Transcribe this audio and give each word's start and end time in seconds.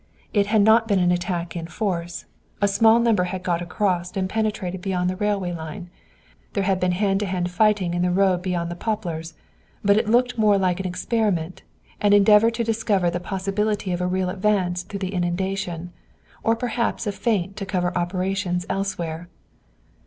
It 0.33 0.47
had 0.47 0.63
not 0.63 0.87
been 0.87 0.97
an 0.97 1.11
attack 1.11 1.55
in 1.55 1.67
force. 1.67 2.25
A 2.59 2.67
small 2.67 2.97
number 2.99 3.25
had 3.25 3.43
got 3.43 3.61
across 3.61 4.09
and 4.17 4.23
had 4.23 4.29
penetrated 4.33 4.81
beyond 4.81 5.11
the 5.11 5.15
railway 5.15 5.51
line. 5.53 5.91
There 6.53 6.63
had 6.63 6.79
been 6.79 6.93
hand 6.93 7.19
to 7.19 7.27
hand 7.27 7.51
fighting 7.51 7.93
in 7.93 8.01
the 8.01 8.09
road 8.09 8.41
beyond 8.41 8.71
the 8.71 8.75
poplars. 8.75 9.35
But 9.85 9.97
it 9.97 10.09
looked 10.09 10.39
more 10.39 10.57
like 10.57 10.79
an 10.79 10.87
experiment, 10.87 11.61
an 12.01 12.13
endeavor 12.13 12.49
to 12.49 12.63
discover 12.63 13.11
the 13.11 13.19
possibility 13.19 13.91
of 13.91 14.01
a 14.01 14.07
real 14.07 14.31
advance 14.31 14.81
through 14.81 15.01
the 15.01 15.13
inundation; 15.13 15.93
or 16.41 16.55
perhaps 16.55 17.05
a 17.05 17.11
feint 17.11 17.55
to 17.57 17.65
cover 17.67 17.95
operations 17.95 18.65
elsewhere. 18.71 19.29